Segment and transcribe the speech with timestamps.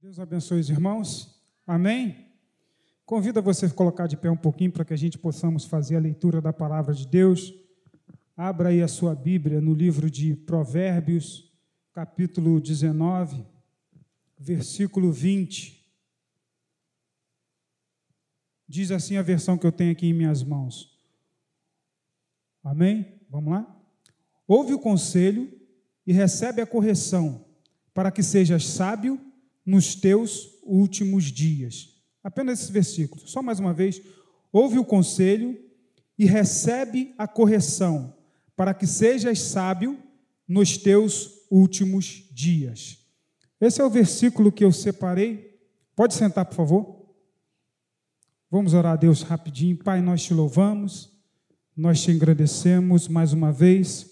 [0.00, 1.42] Deus abençoe os irmãos.
[1.66, 2.30] Amém?
[3.04, 6.00] Convido você a colocar de pé um pouquinho para que a gente possamos fazer a
[6.00, 7.52] leitura da palavra de Deus.
[8.36, 11.52] Abra aí a sua Bíblia no livro de Provérbios,
[11.92, 13.44] capítulo 19,
[14.38, 15.84] versículo 20.
[18.68, 20.96] Diz assim a versão que eu tenho aqui em minhas mãos.
[22.62, 23.20] Amém?
[23.28, 23.82] Vamos lá?
[24.46, 25.52] Ouve o conselho
[26.06, 27.44] e recebe a correção,
[27.92, 29.27] para que sejas sábio
[29.68, 31.90] nos teus últimos dias.
[32.24, 34.00] Apenas esse versículo, só mais uma vez.
[34.50, 35.60] Ouve o conselho
[36.18, 38.16] e recebe a correção,
[38.56, 40.02] para que sejas sábio
[40.48, 42.96] nos teus últimos dias.
[43.60, 45.60] Esse é o versículo que eu separei.
[45.94, 47.06] Pode sentar, por favor.
[48.50, 49.76] Vamos orar a Deus rapidinho.
[49.76, 51.12] Pai, nós te louvamos,
[51.76, 54.10] nós te agradecemos mais uma vez.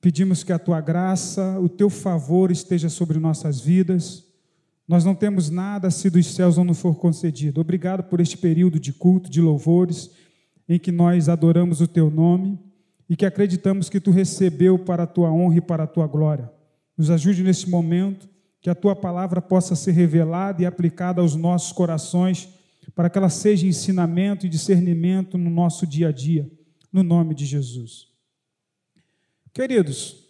[0.00, 4.33] Pedimos que a tua graça, o teu favor esteja sobre nossas vidas.
[4.86, 7.60] Nós não temos nada se dos céus não nos for concedido.
[7.60, 10.10] Obrigado por este período de culto, de louvores,
[10.68, 12.58] em que nós adoramos o teu nome
[13.08, 16.50] e que acreditamos que tu recebeu para a tua honra e para a tua glória.
[16.96, 18.28] Nos ajude neste momento,
[18.60, 22.48] que a tua palavra possa ser revelada e aplicada aos nossos corações,
[22.94, 26.50] para que ela seja ensinamento e discernimento no nosso dia a dia,
[26.90, 28.08] no nome de Jesus.
[29.52, 30.24] Queridos,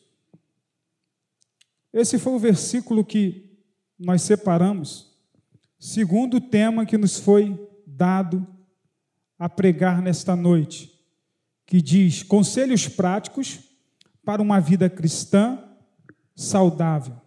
[1.92, 3.53] esse foi o versículo que
[3.98, 5.12] nós separamos,
[5.78, 8.46] segundo o tema que nos foi dado
[9.38, 10.92] a pregar nesta noite,
[11.66, 13.60] que diz conselhos práticos
[14.24, 15.62] para uma vida cristã
[16.34, 17.20] saudável.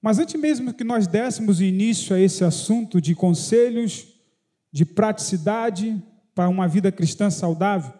[0.00, 4.06] Mas antes mesmo que nós dessemos início a esse assunto de conselhos,
[4.70, 6.00] de praticidade
[6.34, 7.92] para uma vida cristã saudável,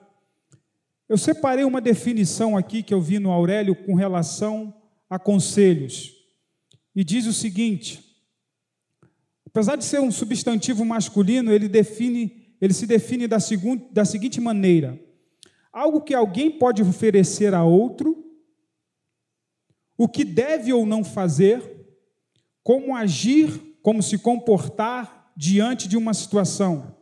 [1.09, 4.75] eu separei uma definição aqui que eu vi no Aurélio com relação
[5.09, 6.18] a conselhos
[6.99, 8.05] e diz o seguinte:
[9.47, 14.41] apesar de ser um substantivo masculino, ele define, ele se define da, segun, da seguinte
[14.41, 15.01] maneira:
[15.73, 18.27] algo que alguém pode oferecer a outro,
[19.97, 21.63] o que deve ou não fazer,
[22.65, 26.97] como agir, como se comportar diante de uma situação,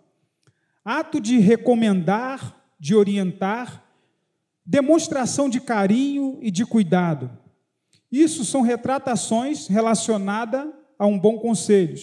[0.85, 3.83] ato de recomendar, de orientar,
[4.63, 7.46] demonstração de carinho e de cuidado
[8.11, 10.69] isso são retratações relacionadas
[10.99, 11.97] a um bom conselho.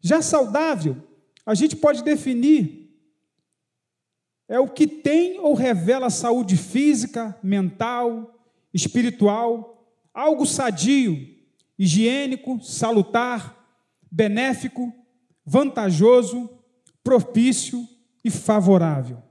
[0.00, 0.96] Já saudável,
[1.44, 2.78] a gente pode definir
[4.48, 8.34] é o que tem ou revela saúde física, mental,
[8.72, 11.18] espiritual, algo sadio,
[11.78, 13.54] higiênico, salutar,
[14.10, 14.90] benéfico,
[15.44, 16.48] vantajoso,
[17.04, 17.86] propício
[18.24, 19.22] e favorável.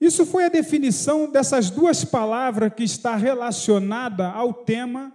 [0.00, 5.12] Isso foi a definição dessas duas palavras que está relacionada ao tema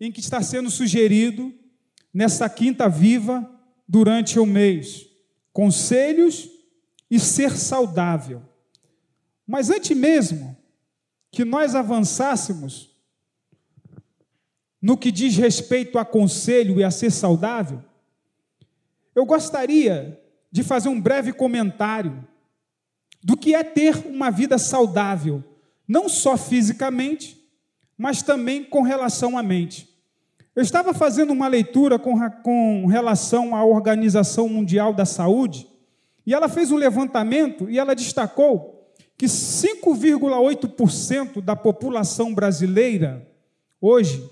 [0.00, 1.54] em que está sendo sugerido
[2.12, 3.48] nessa quinta viva
[3.88, 5.06] durante o mês:
[5.52, 6.48] conselhos
[7.10, 8.42] e ser saudável.
[9.46, 10.56] Mas antes mesmo
[11.30, 12.90] que nós avançássemos
[14.82, 17.84] no que diz respeito a conselho e a ser saudável,
[19.14, 20.20] eu gostaria
[20.50, 22.26] de fazer um breve comentário
[23.22, 25.44] do que é ter uma vida saudável,
[25.86, 27.38] não só fisicamente,
[27.96, 29.88] mas também com relação à mente.
[30.54, 35.68] Eu estava fazendo uma leitura com, com relação à Organização Mundial da Saúde,
[36.26, 43.28] e ela fez um levantamento e ela destacou que 5,8% da população brasileira
[43.80, 44.28] hoje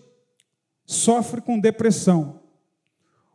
[0.86, 2.40] sofre com depressão.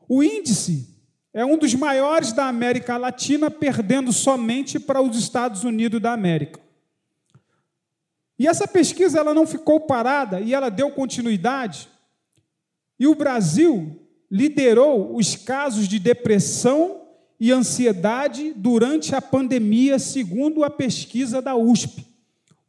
[0.08, 0.93] O índice
[1.34, 6.62] é um dos maiores da América Latina, perdendo somente para os Estados Unidos da América.
[8.38, 11.90] E essa pesquisa ela não ficou parada e ela deu continuidade.
[13.00, 14.00] E o Brasil
[14.30, 17.02] liderou os casos de depressão
[17.40, 22.06] e ansiedade durante a pandemia, segundo a pesquisa da USP,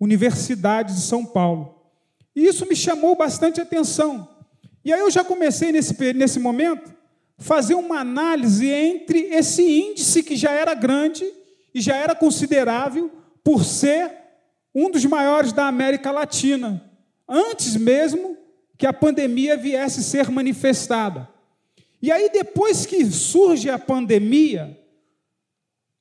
[0.00, 1.82] Universidade de São Paulo.
[2.34, 4.28] E isso me chamou bastante atenção.
[4.84, 6.92] E aí eu já comecei nesse, nesse momento
[7.38, 11.24] fazer uma análise entre esse índice que já era grande
[11.74, 13.10] e já era considerável
[13.42, 14.10] por ser
[14.74, 16.90] um dos maiores da América Latina,
[17.28, 18.36] antes mesmo
[18.76, 21.28] que a pandemia viesse ser manifestada.
[22.02, 24.78] E aí, depois que surge a pandemia,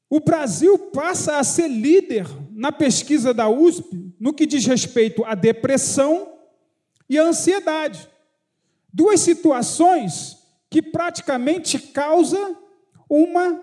[0.10, 5.34] o Brasil passa a ser líder na pesquisa da USP no que diz respeito à
[5.34, 6.34] depressão
[7.10, 8.08] e à ansiedade.
[8.92, 10.43] Duas situações
[10.74, 12.58] que praticamente causa
[13.08, 13.62] uma,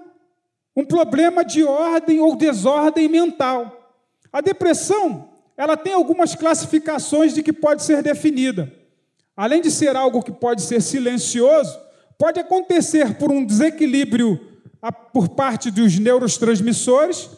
[0.76, 3.98] um problema de ordem ou desordem mental.
[4.32, 8.72] A depressão, ela tem algumas classificações de que pode ser definida.
[9.36, 11.76] Além de ser algo que pode ser silencioso,
[12.16, 14.38] pode acontecer por um desequilíbrio
[15.12, 17.28] por parte dos neurotransmissores,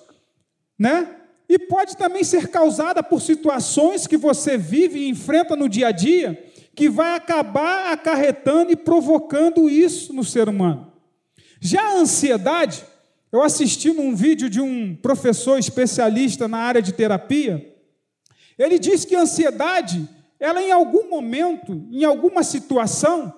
[0.78, 1.16] né?
[1.48, 5.92] E pode também ser causada por situações que você vive e enfrenta no dia a
[5.92, 10.92] dia, que vai acabar acarretando e provocando isso no ser humano.
[11.60, 12.84] Já a ansiedade,
[13.30, 17.72] eu assisti num vídeo de um professor especialista na área de terapia,
[18.58, 20.08] ele diz que a ansiedade,
[20.38, 23.32] ela em algum momento, em alguma situação,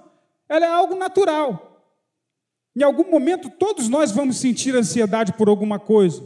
[0.48, 1.70] ela é algo natural.
[2.76, 6.22] Em algum momento, todos nós vamos sentir ansiedade por alguma coisa,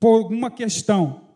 [0.00, 1.28] por alguma questão.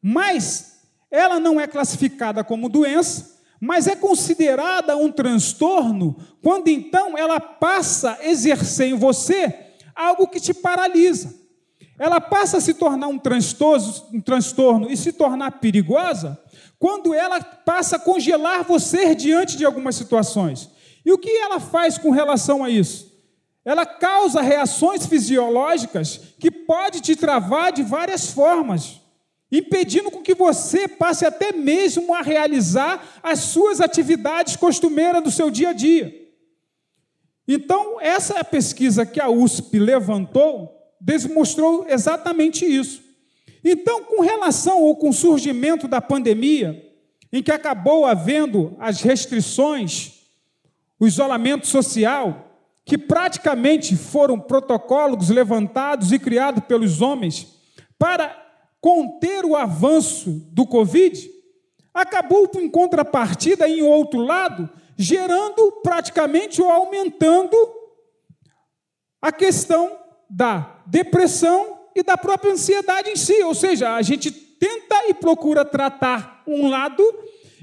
[0.00, 3.33] Mas ela não é classificada como doença,
[3.64, 9.52] mas é considerada um transtorno quando então ela passa a exercer em você
[9.94, 11.34] algo que te paralisa.
[11.98, 16.38] Ela passa a se tornar um transtorno, um transtorno e se tornar perigosa
[16.78, 20.68] quando ela passa a congelar você diante de algumas situações.
[21.04, 23.14] E o que ela faz com relação a isso?
[23.64, 29.00] Ela causa reações fisiológicas que pode te travar de várias formas,
[29.58, 35.48] impedindo com que você passe até mesmo a realizar as suas atividades costumeiras do seu
[35.50, 36.12] dia a dia.
[37.46, 43.02] Então, essa pesquisa que a USP levantou, demonstrou exatamente isso.
[43.62, 46.82] Então, com relação ao com o surgimento da pandemia,
[47.32, 50.22] em que acabou havendo as restrições,
[50.98, 57.46] o isolamento social, que praticamente foram protocolos levantados e criados pelos homens
[57.98, 58.43] para
[58.84, 61.30] conter o avanço do Covid,
[61.94, 67.56] acabou em contrapartida, em outro lado, gerando praticamente ou aumentando
[69.22, 69.98] a questão
[70.28, 73.42] da depressão e da própria ansiedade em si.
[73.42, 77.02] Ou seja, a gente tenta e procura tratar um lado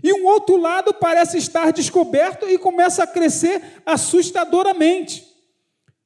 [0.04, 5.24] e um outro lado parece estar descoberto e começa a crescer assustadoramente.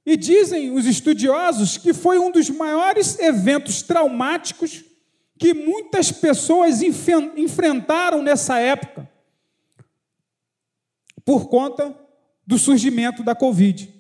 [0.06, 4.84] E dizem os estudiosos que foi um dos maiores eventos traumáticos
[5.38, 9.10] que muitas pessoas enfrentaram nessa época,
[11.24, 11.96] por conta
[12.46, 13.94] do surgimento da Covid.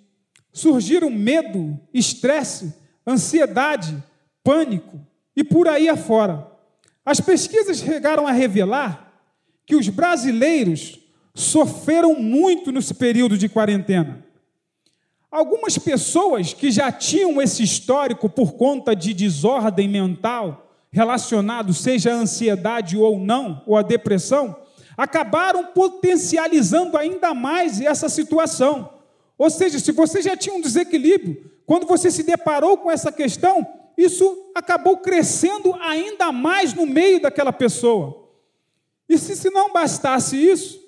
[0.53, 2.73] Surgiram medo, estresse,
[3.05, 4.01] ansiedade,
[4.43, 4.99] pânico
[5.35, 6.49] e por aí afora.
[7.03, 9.13] As pesquisas chegaram a revelar
[9.65, 10.99] que os brasileiros
[11.33, 14.23] sofreram muito nesse período de quarentena.
[15.29, 20.64] Algumas pessoas que já tinham esse histórico por conta de desordem mental
[20.95, 24.55] relacionado, seja a ansiedade ou não, ou a depressão,
[24.95, 28.89] acabaram potencializando ainda mais essa situação.
[29.37, 33.67] Ou seja, se você já tinha um desequilíbrio, quando você se deparou com essa questão,
[33.97, 38.29] isso acabou crescendo ainda mais no meio daquela pessoa.
[39.09, 40.79] E se, se não bastasse isso,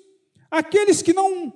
[0.50, 1.52] aqueles que não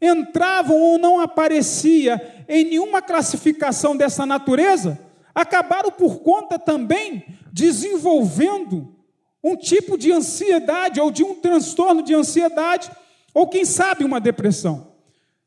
[0.00, 4.96] entravam ou não aparecia em nenhuma classificação dessa natureza,
[5.34, 7.24] acabaram por conta também
[7.56, 8.94] desenvolvendo
[9.42, 12.90] um tipo de ansiedade ou de um transtorno de ansiedade,
[13.32, 14.92] ou quem sabe uma depressão.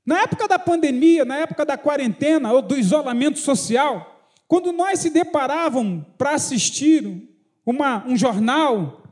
[0.03, 5.11] Na época da pandemia, na época da quarentena ou do isolamento social, quando nós se
[5.11, 7.29] deparávamos para assistir
[7.63, 9.03] uma, um jornal,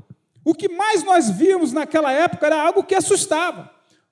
[0.44, 3.70] o que mais nós vimos naquela época era algo que assustava,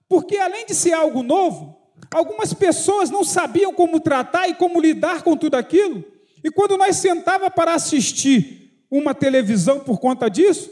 [0.08, 1.76] porque além de ser algo novo,
[2.14, 6.04] algumas pessoas não sabiam como tratar e como lidar com tudo aquilo,
[6.44, 8.64] e quando nós sentava para assistir
[8.98, 10.70] uma televisão por conta disso,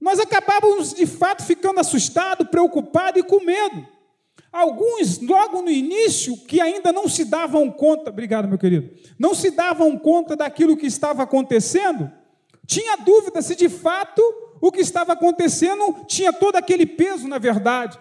[0.00, 3.86] nós acabávamos de fato ficando assustados, preocupados e com medo.
[4.52, 9.50] Alguns, logo no início, que ainda não se davam conta, obrigado, meu querido, não se
[9.50, 12.10] davam conta daquilo que estava acontecendo,
[12.66, 14.22] tinha dúvida se de fato
[14.60, 17.98] o que estava acontecendo tinha todo aquele peso, na verdade.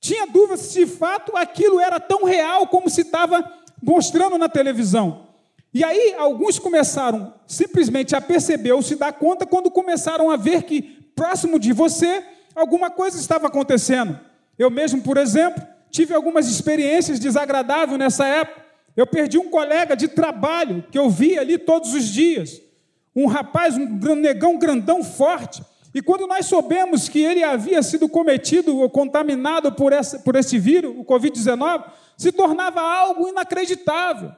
[0.00, 3.44] Tinha dúvida se de fato aquilo era tão real como se estava
[3.82, 5.25] mostrando na televisão.
[5.76, 10.62] E aí alguns começaram simplesmente a perceber ou se dar conta quando começaram a ver
[10.62, 10.80] que
[11.14, 14.18] próximo de você alguma coisa estava acontecendo.
[14.58, 18.64] Eu mesmo, por exemplo, tive algumas experiências desagradáveis nessa época.
[18.96, 22.58] Eu perdi um colega de trabalho que eu via ali todos os dias.
[23.14, 25.62] Um rapaz, um negão grandão forte,
[25.94, 30.58] e quando nós soubemos que ele havia sido cometido ou contaminado por, essa, por esse
[30.58, 31.84] vírus, o Covid-19,
[32.16, 34.32] se tornava algo inacreditável.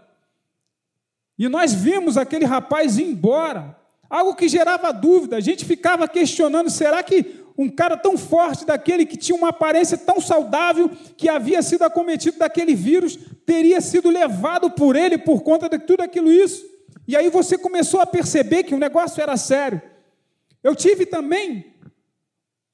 [1.38, 3.76] E nós vimos aquele rapaz ir embora,
[4.10, 5.36] algo que gerava dúvida.
[5.36, 9.96] A gente ficava questionando: será que um cara tão forte, daquele que tinha uma aparência
[9.96, 15.68] tão saudável, que havia sido acometido daquele vírus, teria sido levado por ele por conta
[15.68, 16.64] de tudo aquilo isso?
[17.06, 19.80] E aí você começou a perceber que o negócio era sério.
[20.62, 21.64] Eu tive também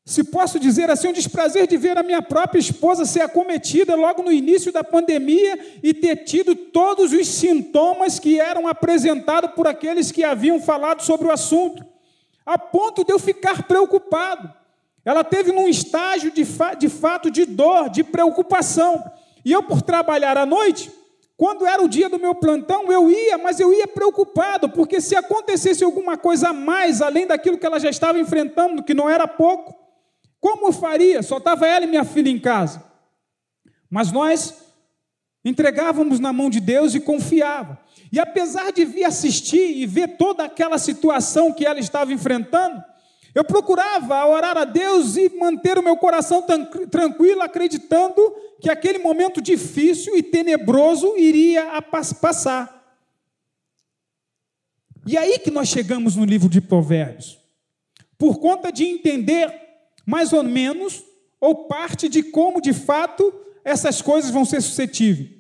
[0.07, 4.23] se posso dizer assim, um desprazer de ver a minha própria esposa ser acometida logo
[4.23, 10.13] no início da pandemia e ter tido todos os sintomas que eram apresentados por aqueles
[10.13, 11.83] que haviam falado sobre o assunto,
[12.45, 14.53] a ponto de eu ficar preocupado.
[15.07, 19.03] Ela teve num estágio de, fa de fato de dor, de preocupação.
[19.43, 20.93] E eu, por trabalhar à noite,
[21.35, 25.17] quando era o dia do meu plantão, eu ia, mas eu ia preocupado, porque se
[25.17, 29.27] acontecesse alguma coisa a mais, além daquilo que ela já estava enfrentando, que não era
[29.27, 29.84] pouco,
[30.45, 31.23] como faria?
[31.23, 32.85] Só estava ela e minha filha em casa.
[33.89, 34.55] Mas nós
[35.43, 37.81] entregávamos na mão de Deus e confiava.
[38.13, 42.85] E apesar de vir assistir e ver toda aquela situação que ela estava enfrentando,
[43.35, 46.45] eu procurava orar a Deus e manter o meu coração
[46.91, 48.21] tranquilo, acreditando
[48.61, 51.81] que aquele momento difícil e tenebroso iria
[52.21, 53.01] passar.
[55.07, 57.39] E aí que nós chegamos no livro de Provérbios.
[58.19, 59.64] Por conta de entender
[60.07, 61.03] mais ou menos,
[61.41, 63.33] ou parte de como de fato
[63.65, 65.31] essas coisas vão ser suscetíveis.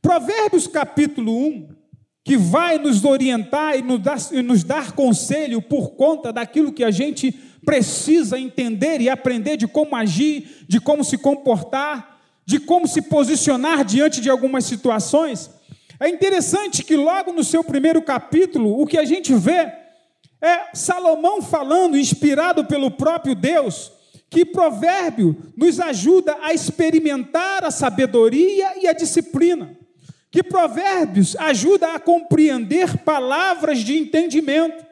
[0.00, 1.68] Provérbios capítulo 1,
[2.24, 6.84] que vai nos orientar e nos, dar, e nos dar conselho por conta daquilo que
[6.84, 7.32] a gente
[7.64, 13.84] precisa entender e aprender de como agir, de como se comportar, de como se posicionar
[13.84, 15.50] diante de algumas situações.
[15.98, 19.72] É interessante que logo no seu primeiro capítulo, o que a gente vê
[20.40, 23.92] é Salomão falando, inspirado pelo próprio Deus,
[24.32, 29.76] que provérbio nos ajuda a experimentar a sabedoria e a disciplina.
[30.30, 34.86] Que provérbios ajuda a compreender palavras de entendimento.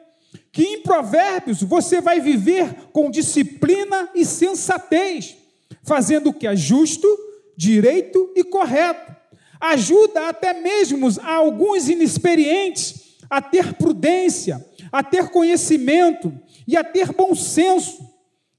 [0.51, 5.35] Que em provérbios você vai viver com disciplina e sensatez,
[5.81, 7.07] fazendo o que é justo,
[7.57, 9.11] direito e correto.
[9.59, 16.31] Ajuda até mesmo a alguns inexperientes a ter prudência, a ter conhecimento
[16.67, 18.10] e a ter bom senso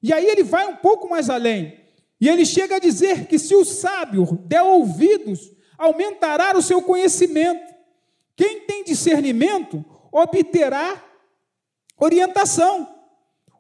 [0.03, 1.79] e aí ele vai um pouco mais além.
[2.21, 7.73] E ele chega a dizer que se o sábio der ouvidos, aumentará o seu conhecimento.
[8.37, 11.03] Quem tem discernimento obterá
[11.99, 12.89] orientação.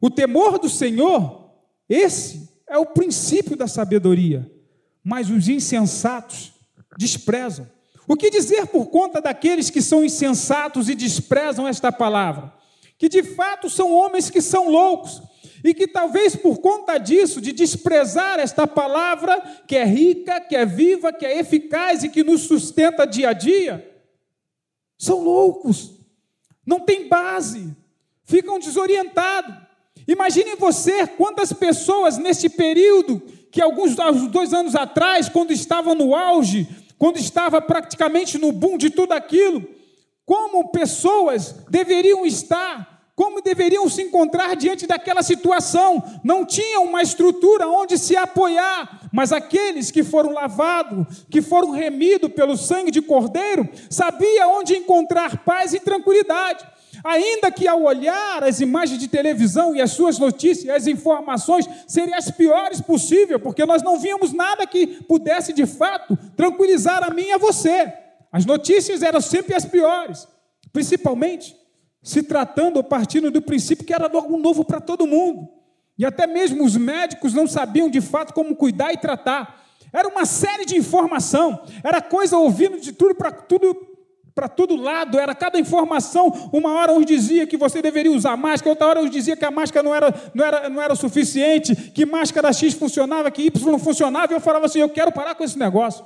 [0.00, 1.50] O temor do Senhor,
[1.88, 4.50] esse é o princípio da sabedoria.
[5.02, 6.52] Mas os insensatos
[6.96, 7.68] desprezam.
[8.06, 12.52] O que dizer por conta daqueles que são insensatos e desprezam esta palavra?
[12.98, 15.22] Que de fato são homens que são loucos,
[15.64, 20.66] e que talvez por conta disso, de desprezar esta palavra que é rica, que é
[20.66, 23.88] viva, que é eficaz e que nos sustenta dia a dia,
[24.98, 26.00] são loucos,
[26.66, 27.76] não tem base,
[28.24, 29.54] ficam desorientados.
[30.06, 33.94] Imagine você quantas pessoas neste período, que alguns
[34.30, 36.66] dois anos atrás, quando estavam no auge,
[36.98, 39.62] quando estava praticamente no boom de tudo aquilo,
[40.24, 46.02] como pessoas deveriam estar como deveriam se encontrar diante daquela situação.
[46.24, 52.32] Não tinham uma estrutura onde se apoiar, mas aqueles que foram lavados, que foram remidos
[52.32, 56.66] pelo sangue de Cordeiro, sabiam onde encontrar paz e tranquilidade.
[57.04, 62.16] Ainda que ao olhar as imagens de televisão e as suas notícias, as informações seriam
[62.16, 67.24] as piores possível, porque nós não víamos nada que pudesse de fato tranquilizar a mim
[67.24, 67.92] e a você.
[68.30, 70.28] As notícias eram sempre as piores,
[70.72, 71.61] principalmente
[72.02, 75.48] se tratando ou partindo do princípio que era algo novo para todo mundo.
[75.96, 79.62] E até mesmo os médicos não sabiam de fato como cuidar e tratar.
[79.92, 83.92] Era uma série de informação, era coisa ouvindo de tudo para tudo
[84.34, 86.50] para todo lado, era cada informação.
[86.52, 89.50] Uma hora uns dizia que você deveria usar máscara, outra hora uns dizia que a
[89.50, 93.78] máscara não era, não era, não era suficiente, que máscara X funcionava, que Y não
[93.78, 96.04] funcionava, e eu falava assim: eu quero parar com esse negócio.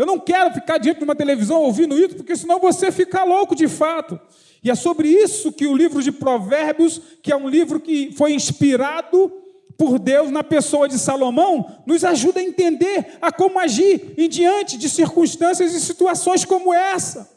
[0.00, 3.54] Eu não quero ficar diante de uma televisão ouvindo isso, porque senão você fica louco
[3.54, 4.18] de fato.
[4.64, 8.32] E é sobre isso que o livro de Provérbios, que é um livro que foi
[8.32, 9.30] inspirado
[9.76, 14.78] por Deus na pessoa de Salomão, nos ajuda a entender a como agir em diante
[14.78, 17.30] de circunstâncias e situações como essa.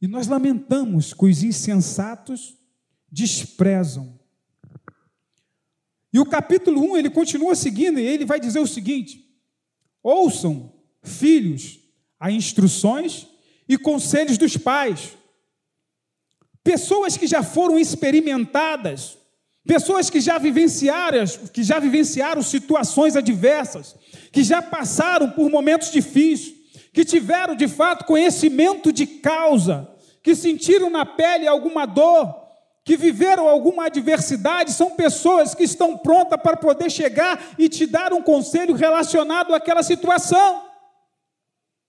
[0.00, 2.56] E nós lamentamos que os insensatos
[3.10, 4.16] desprezam.
[6.12, 9.27] E o capítulo 1, ele continua seguindo, e ele vai dizer o seguinte:
[10.08, 10.72] Ouçam,
[11.02, 11.80] filhos,
[12.18, 13.26] as instruções
[13.68, 15.10] e conselhos dos pais.
[16.64, 19.18] Pessoas que já foram experimentadas,
[19.66, 23.96] pessoas que já vivenciaram, que já vivenciaram situações adversas,
[24.32, 26.54] que já passaram por momentos difíceis,
[26.90, 29.86] que tiveram de fato conhecimento de causa,
[30.22, 32.34] que sentiram na pele alguma dor,
[32.88, 38.14] que viveram alguma adversidade, são pessoas que estão prontas para poder chegar e te dar
[38.14, 40.64] um conselho relacionado àquela situação.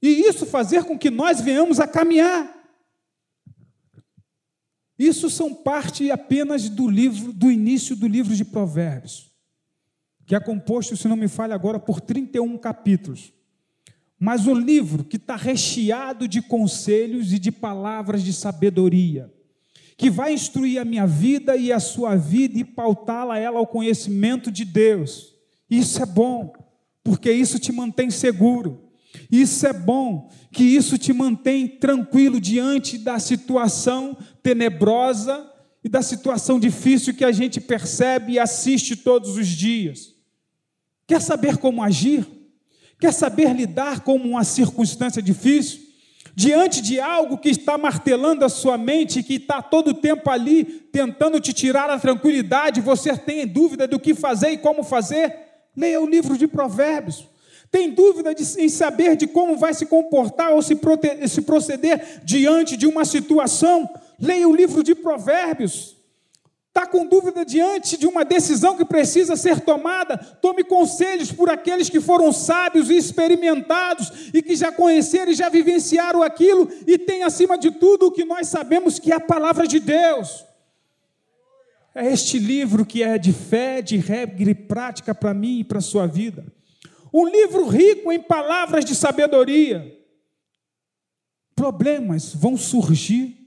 [0.01, 2.53] E isso fazer com que nós venhamos a caminhar.
[4.97, 9.31] Isso são parte apenas do livro, do início do livro de Provérbios,
[10.25, 13.31] que é composto, se não me falha agora, por 31 capítulos.
[14.19, 19.33] Mas o livro que está recheado de conselhos e de palavras de sabedoria,
[19.99, 24.49] que vai instruir a minha vida e a sua vida e pautá-la ela ao conhecimento
[24.49, 25.35] de Deus.
[25.69, 26.53] Isso é bom,
[27.03, 28.89] porque isso te mantém seguro.
[29.29, 35.45] Isso é bom, que isso te mantém tranquilo diante da situação tenebrosa
[35.83, 40.15] e da situação difícil que a gente percebe e assiste todos os dias.
[41.05, 42.25] Quer saber como agir?
[42.97, 45.88] Quer saber lidar com uma circunstância difícil?
[46.39, 50.63] Diante de algo que está martelando a sua mente, que está todo o tempo ali
[50.63, 55.35] tentando te tirar a tranquilidade, você tem dúvida do que fazer e como fazer?
[55.75, 57.27] Leia o livro de Provérbios.
[57.69, 62.21] Tem dúvida de, em saber de como vai se comportar ou se, prote, se proceder
[62.23, 63.89] diante de uma situação?
[64.17, 65.97] Leia o livro de Provérbios.
[66.69, 70.15] Está com dúvida diante de uma decisão que precisa ser tomada?
[70.17, 75.49] Tome conselhos por aqueles que foram sábios e experimentados e que já conheceram e já
[75.49, 79.67] vivenciaram aquilo e tem acima de tudo o que nós sabemos que é a palavra
[79.67, 80.45] de Deus.
[81.93, 85.79] É este livro que é de fé, de regra e prática para mim e para
[85.79, 86.45] a sua vida.
[87.11, 89.97] Um livro rico em palavras de sabedoria.
[91.55, 93.38] Problemas vão surgir,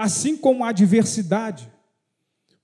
[0.00, 1.70] assim como a adversidade.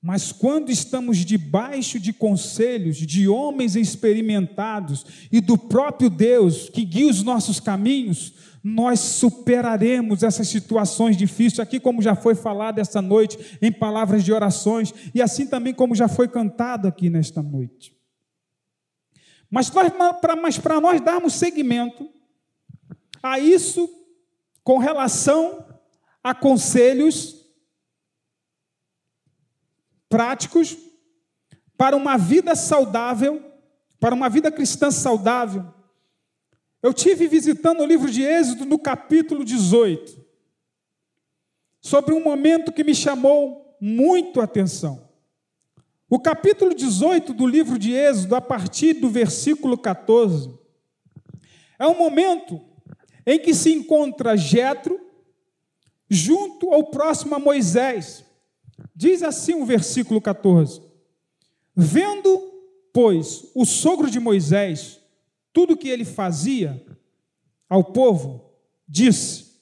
[0.00, 7.10] Mas quando estamos debaixo de conselhos de homens experimentados e do próprio Deus que guia
[7.10, 8.32] os nossos caminhos,
[8.64, 14.32] nós superaremos essas situações difíceis, aqui como já foi falado esta noite, em palavras de
[14.32, 17.94] orações, e assim também como já foi cantado aqui nesta noite.
[19.50, 22.08] Mas para nós darmos seguimento
[23.22, 23.90] a isso
[24.64, 25.66] com relação
[26.26, 27.36] a conselhos
[30.08, 30.76] práticos
[31.78, 33.40] para uma vida saudável,
[34.00, 35.72] para uma vida cristã saudável.
[36.82, 40.20] Eu tive visitando o livro de Êxodo no capítulo 18,
[41.80, 45.08] sobre um momento que me chamou muito a atenção.
[46.10, 50.52] O capítulo 18 do livro de Êxodo, a partir do versículo 14,
[51.78, 52.60] é um momento
[53.24, 55.05] em que se encontra Jetro
[56.08, 58.24] junto ao próximo a Moisés.
[58.94, 60.80] Diz assim o versículo 14:
[61.74, 62.38] Vendo,
[62.92, 65.00] pois, o sogro de Moisés,
[65.52, 66.84] tudo o que ele fazia
[67.68, 68.52] ao povo,
[68.88, 69.60] disse: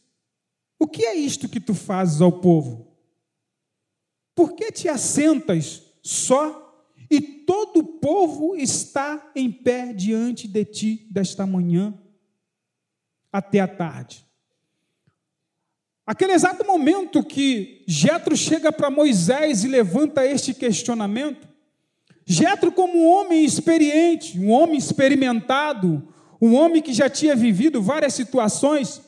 [0.78, 2.92] O que é isto que tu fazes ao povo?
[4.35, 11.09] Por que te assentas só, e todo o povo está em pé diante de ti
[11.11, 11.98] desta manhã
[13.33, 14.24] até a tarde.
[16.06, 21.48] Aquele exato momento que Jetro chega para Moisés e levanta este questionamento,
[22.26, 26.06] Jetro como um homem experiente, um homem experimentado,
[26.40, 29.00] um homem que já tinha vivido várias situações,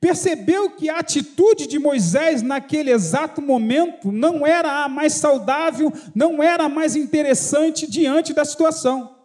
[0.00, 6.42] percebeu que a atitude de Moisés naquele exato momento não era a mais saudável, não
[6.42, 9.16] era a mais interessante diante da situação.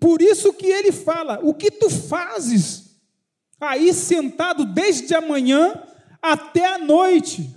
[0.00, 2.96] Por isso que ele fala: o que tu fazes
[3.60, 5.82] aí sentado desde a manhã
[6.32, 7.50] até a noite?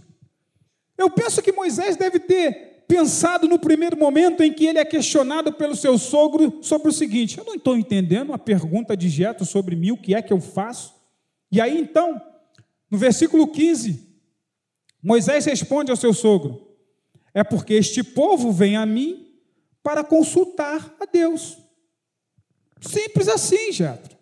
[0.97, 5.53] Eu penso que Moisés deve ter pensado no primeiro momento em que ele é questionado
[5.53, 9.75] pelo seu sogro sobre o seguinte: eu não estou entendendo a pergunta de Jeto sobre
[9.75, 10.95] mim, o que é que eu faço?
[11.51, 12.21] E aí então,
[12.89, 14.07] no versículo 15,
[15.01, 16.67] Moisés responde ao seu sogro:
[17.33, 19.27] É porque este povo vem a mim
[19.83, 21.57] para consultar a Deus.
[22.81, 24.17] Simples assim, Jetro.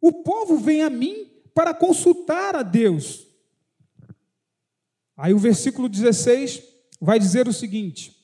[0.00, 3.26] O povo vem a mim para consultar a Deus.
[5.16, 6.62] Aí o versículo 16
[7.00, 8.16] vai dizer o seguinte: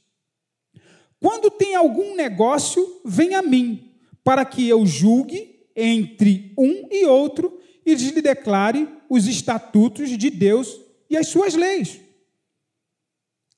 [1.20, 3.92] Quando tem algum negócio, vem a mim,
[4.24, 10.80] para que eu julgue entre um e outro e lhe declare os estatutos de Deus
[11.08, 12.00] e as suas leis.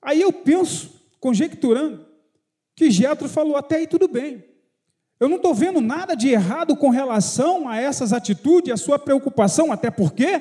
[0.02, 2.06] Aí eu penso, conjecturando,
[2.76, 4.44] que Jetro falou até aí tudo bem.
[5.18, 9.70] Eu não estou vendo nada de errado com relação a essas atitudes, a sua preocupação,
[9.70, 10.40] até porque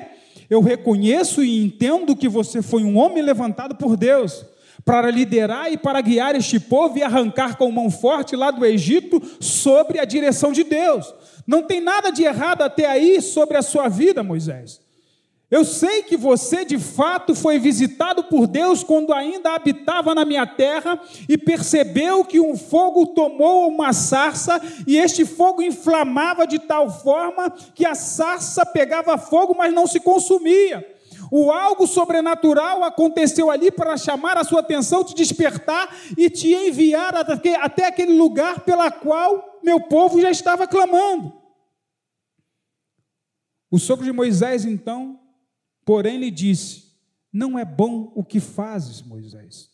[0.50, 4.44] eu reconheço e entendo que você foi um homem levantado por Deus
[4.84, 9.22] para liderar e para guiar este povo e arrancar com mão forte lá do Egito
[9.38, 11.14] sobre a direção de Deus.
[11.46, 14.80] Não tem nada de errado até aí sobre a sua vida, Moisés.
[15.50, 20.46] Eu sei que você de fato foi visitado por Deus quando ainda habitava na minha
[20.46, 26.88] terra e percebeu que um fogo tomou uma sarça e este fogo inflamava de tal
[26.88, 30.86] forma que a sarça pegava fogo, mas não se consumia.
[31.32, 37.12] O algo sobrenatural aconteceu ali para chamar a sua atenção, te despertar e te enviar
[37.16, 41.32] até aquele lugar pela qual meu povo já estava clamando.
[43.68, 45.18] O sogro de Moisés, então,
[45.90, 46.84] porém, lhe disse:
[47.32, 49.68] Não é bom o que fazes, Moisés.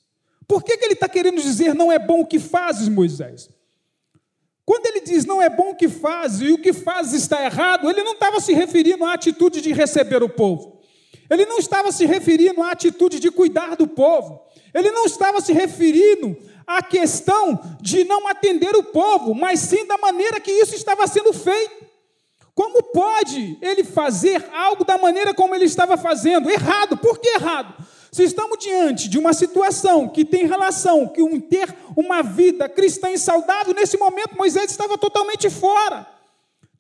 [0.49, 3.51] Por que, que ele está querendo dizer não é bom o que fazes, Moisés?
[4.65, 7.91] Quando ele diz não é bom o que fazes e o que fazes está errado,
[7.91, 10.81] ele não estava se referindo à atitude de receber o povo.
[11.29, 14.41] Ele não estava se referindo à atitude de cuidar do povo.
[14.73, 16.35] Ele não estava se referindo
[16.67, 21.35] à questão de não atender o povo, mas sim da maneira que isso estava sendo
[21.35, 21.86] feito.
[22.57, 26.49] Como pode ele fazer algo da maneira como ele estava fazendo?
[26.49, 26.97] Errado.
[26.97, 27.75] Por que errado?
[28.11, 33.19] Se estamos diante de uma situação que tem relação com ter uma vida cristã e
[33.19, 36.07] saudável, nesse momento Moisés estava totalmente fora.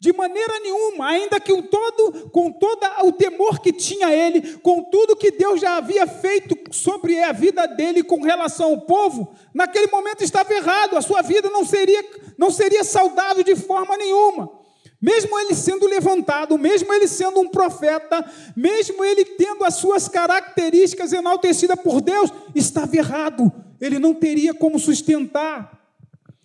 [0.01, 5.15] De maneira nenhuma, ainda que todo, com todo o temor que tinha ele, com tudo
[5.15, 10.25] que Deus já havia feito sobre a vida dele com relação ao povo, naquele momento
[10.25, 12.03] estava errado, a sua vida não seria,
[12.39, 14.65] não seria saudável de forma nenhuma.
[15.01, 18.25] Mesmo ele sendo levantado, mesmo ele sendo um profeta,
[18.57, 23.53] mesmo ele tendo as suas características enaltecidas por Deus, estava errado.
[23.81, 25.95] Ele não teria como sustentar,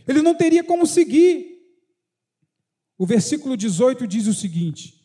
[0.07, 1.49] ele não teria como seguir.
[2.97, 5.01] O versículo 18 diz o seguinte: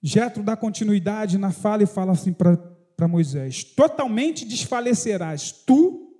[0.00, 6.14] Jetro dá continuidade na fala e fala assim para Moisés: Totalmente desfalecerás tu,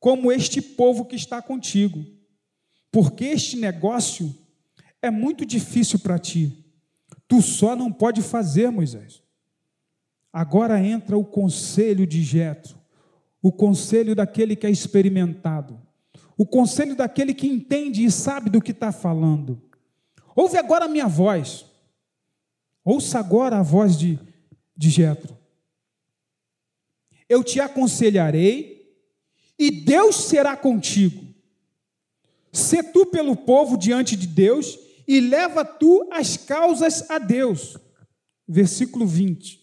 [0.00, 2.04] como este povo que está contigo,
[2.90, 4.34] porque este negócio
[5.04, 6.64] é muito difícil para ti.
[7.28, 9.22] Tu só não pode fazer, Moisés.
[10.32, 12.76] Agora entra o conselho de Jetro,
[13.42, 15.78] o conselho daquele que é experimentado,
[16.38, 19.60] o conselho daquele que entende e sabe do que está falando.
[20.34, 21.66] Ouve agora a minha voz.
[22.82, 24.18] Ouça agora a voz de,
[24.78, 25.36] Jetro.
[27.28, 28.98] Eu te aconselharei
[29.58, 31.24] e Deus será contigo.
[32.52, 37.76] Se tu pelo povo diante de Deus e leva tu as causas a Deus.
[38.46, 39.60] Versículo 20.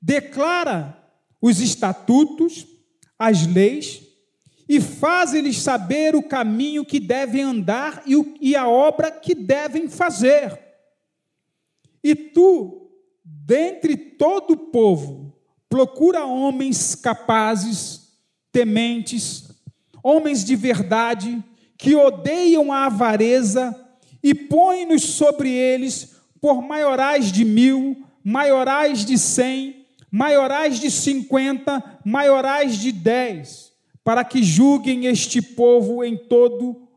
[0.00, 0.98] Declara
[1.40, 2.66] os estatutos,
[3.18, 4.02] as leis,
[4.68, 8.02] e faz-lhes saber o caminho que devem andar
[8.40, 10.58] e a obra que devem fazer.
[12.02, 12.90] E tu,
[13.24, 15.36] dentre todo o povo,
[15.68, 18.12] procura homens capazes,
[18.50, 19.48] tementes,
[20.02, 21.42] homens de verdade,
[21.76, 23.83] que odeiam a avareza
[24.24, 32.78] e põe-nos sobre eles por maiorais de mil, maiorais de cem, maiorais de cinquenta, maiorais
[32.78, 33.70] de dez,
[34.02, 36.88] para que julguem este povo em todo,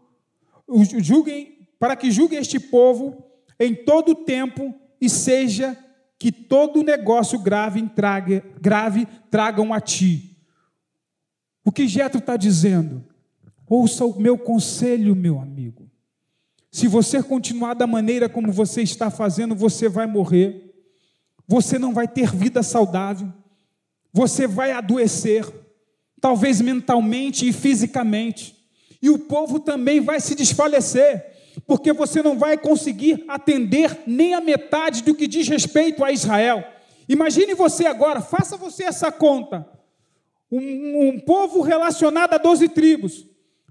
[1.02, 3.22] julguem, para que julguem este povo
[3.60, 5.78] em todo o tempo e seja
[6.18, 10.38] que todo negócio grave, traga, grave tragam a ti.
[11.66, 13.04] O que Jetro está dizendo?
[13.70, 15.87] Ouça o meu conselho, meu amigo.
[16.78, 20.76] Se você continuar da maneira como você está fazendo, você vai morrer,
[21.48, 23.34] você não vai ter vida saudável,
[24.14, 25.44] você vai adoecer,
[26.22, 28.56] talvez mentalmente e fisicamente,
[29.02, 31.26] e o povo também vai se desfalecer,
[31.66, 36.64] porque você não vai conseguir atender nem a metade do que diz respeito a Israel.
[37.10, 39.68] Imagine você agora, faça você essa conta.
[40.52, 43.26] Um, um povo relacionado a 12 tribos,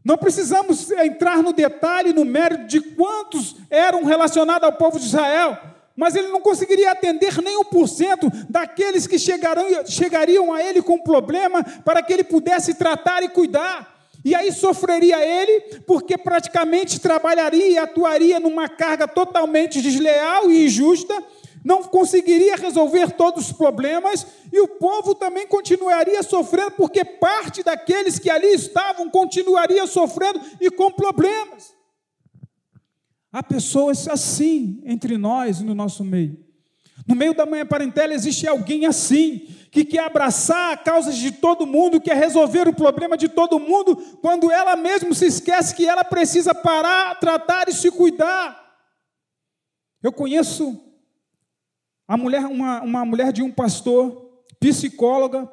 [0.07, 5.59] não precisamos entrar no detalhe, no mérito de quantos eram relacionados ao povo de Israel,
[5.97, 10.81] mas ele não conseguiria atender nem um por cento daqueles que chegarão, chegariam a ele
[10.81, 13.97] com problema para que ele pudesse tratar e cuidar.
[14.25, 21.21] E aí sofreria ele, porque praticamente trabalharia e atuaria numa carga totalmente desleal e injusta,
[21.67, 28.21] não conseguiria resolver todos os problemas e o povo também continuaria sofrendo, porque parte daqueles
[28.21, 31.75] que ali estavam continuaria sofrendo e com problemas.
[33.33, 36.39] Há pessoas assim entre nós e no nosso meio.
[37.05, 41.67] No meio da manhã parentela existe alguém assim, que quer abraçar a causa de todo
[41.67, 46.05] mundo, quer resolver o problema de todo mundo, quando ela mesma se esquece que ela
[46.05, 48.65] precisa parar, tratar e se cuidar.
[50.01, 50.87] Eu conheço
[52.09, 55.51] a mulher, uma, uma mulher de um pastor, psicóloga,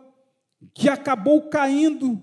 [0.74, 2.22] que acabou caindo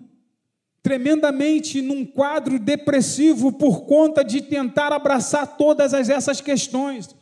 [0.83, 7.15] tremendamente num quadro depressivo por conta de tentar abraçar todas essas questões,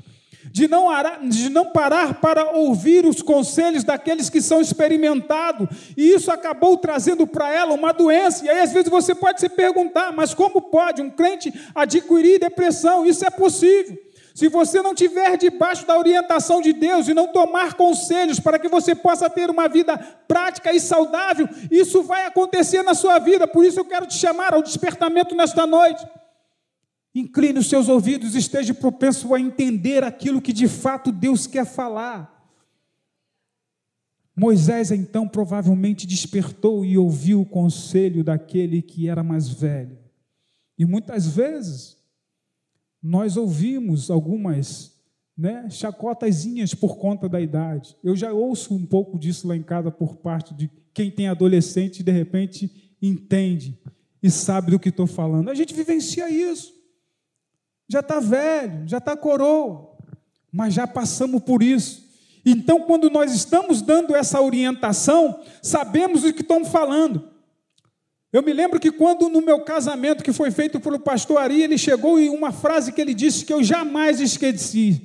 [0.53, 0.89] de não,
[1.29, 7.27] de não parar para ouvir os conselhos daqueles que são experimentados, e isso acabou trazendo
[7.27, 8.45] para ela uma doença.
[8.45, 13.05] E aí, às vezes, você pode se perguntar: mas como pode um crente adquirir depressão?
[13.05, 13.99] Isso é possível.
[14.39, 18.69] Se você não tiver debaixo da orientação de Deus e não tomar conselhos para que
[18.69, 19.99] você possa ter uma vida
[20.29, 23.49] prática e saudável, isso vai acontecer na sua vida.
[23.49, 26.07] Por isso eu quero te chamar ao despertamento nesta noite.
[27.13, 32.33] Incline os seus ouvidos, esteja propenso a entender aquilo que de fato Deus quer falar.
[34.37, 39.99] Moisés então provavelmente despertou e ouviu o conselho daquele que era mais velho.
[40.79, 41.98] E muitas vezes
[43.03, 44.99] nós ouvimos algumas
[45.37, 47.97] né, chacotazinhas por conta da idade.
[48.03, 52.01] Eu já ouço um pouco disso lá em casa por parte de quem tem adolescente
[52.01, 53.79] e de repente entende
[54.21, 55.49] e sabe do que estou falando.
[55.49, 56.75] A gente vivencia isso.
[57.89, 59.97] Já está velho, já está coroa,
[60.53, 62.07] mas já passamos por isso.
[62.45, 67.38] Então, quando nós estamos dando essa orientação, sabemos o que estamos falando.
[68.33, 71.79] Eu me lembro que quando no meu casamento que foi feito pelo pastor Ari, ele
[71.79, 75.01] chegou e uma frase que ele disse que eu jamais esqueci: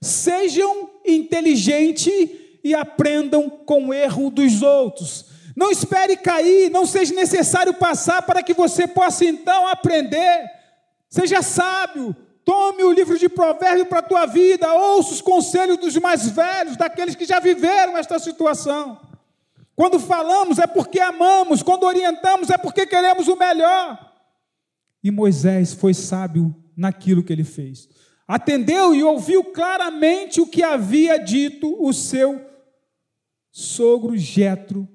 [0.00, 2.30] Sejam inteligentes
[2.62, 5.26] e aprendam com o erro dos outros.
[5.56, 10.44] Não espere cair, não seja necessário passar para que você possa então aprender.
[11.08, 12.14] Seja sábio,
[12.48, 16.78] Tome o livro de provérbio para a tua vida, ouça os conselhos dos mais velhos,
[16.78, 18.98] daqueles que já viveram esta situação.
[19.78, 24.12] Quando falamos é porque amamos, quando orientamos é porque queremos o melhor.
[25.04, 27.88] E Moisés foi sábio naquilo que ele fez.
[28.26, 32.44] Atendeu e ouviu claramente o que havia dito o seu
[33.52, 34.88] sogro Jetro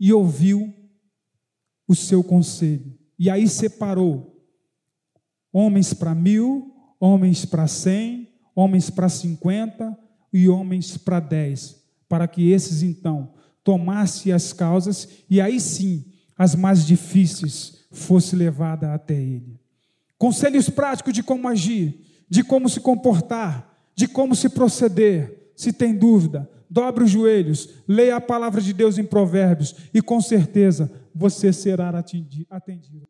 [0.00, 0.74] e ouviu
[1.86, 2.98] o seu conselho.
[3.18, 4.42] E aí separou
[5.52, 9.94] homens para mil, homens para cem, homens para cinquenta
[10.32, 16.04] e homens para dez, para que esses então tomassem as causas e aí sim
[16.36, 19.60] as mais difíceis fosse levada até ele.
[20.18, 25.52] Conselhos práticos de como agir, de como se comportar, de como se proceder.
[25.54, 30.20] Se tem dúvida, dobre os joelhos, leia a palavra de Deus em Provérbios e com
[30.20, 33.06] certeza você será atendido.